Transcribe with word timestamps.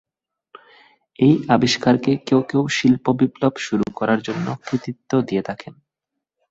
এই 1.19 1.33
আবিষ্কারকে 1.49 2.11
কেউ 2.27 2.41
কেউ 2.49 2.63
শিল্প 2.69 3.05
বিপ্লব 3.19 3.53
শুরু 3.57 3.85
করার 3.95 4.19
জন্য 4.21 4.47
কৃতিত্ব 4.65 5.11
দিয়ে 5.21 5.43
থাকেন। 5.43 5.73